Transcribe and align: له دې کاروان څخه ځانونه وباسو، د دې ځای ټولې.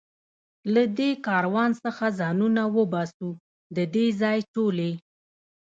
له 0.73 0.83
دې 0.97 1.09
کاروان 1.27 1.71
څخه 1.83 2.05
ځانونه 2.19 2.63
وباسو، 2.77 3.29
د 3.75 3.77
دې 3.93 4.05
ځای 4.21 4.39
ټولې. 4.53 4.91